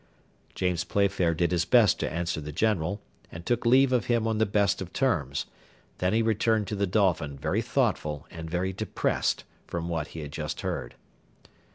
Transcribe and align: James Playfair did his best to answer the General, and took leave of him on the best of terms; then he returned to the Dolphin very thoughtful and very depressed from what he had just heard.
James 0.55 0.83
Playfair 0.83 1.35
did 1.35 1.51
his 1.51 1.63
best 1.63 1.99
to 1.99 2.11
answer 2.11 2.41
the 2.41 2.51
General, 2.51 3.03
and 3.31 3.45
took 3.45 3.67
leave 3.67 3.93
of 3.93 4.07
him 4.07 4.25
on 4.27 4.39
the 4.39 4.47
best 4.47 4.81
of 4.81 4.91
terms; 4.93 5.45
then 5.99 6.11
he 6.11 6.23
returned 6.23 6.65
to 6.69 6.75
the 6.75 6.87
Dolphin 6.87 7.37
very 7.37 7.61
thoughtful 7.61 8.25
and 8.31 8.49
very 8.49 8.73
depressed 8.73 9.43
from 9.67 9.89
what 9.89 10.07
he 10.17 10.21
had 10.21 10.31
just 10.31 10.61
heard. 10.61 10.95